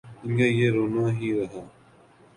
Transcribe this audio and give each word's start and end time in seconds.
ان 0.23 0.31
کا 0.37 0.47
یہ 0.59 0.71
رونا 0.71 1.05
ہی 1.17 1.29
رہا۔ 1.39 1.61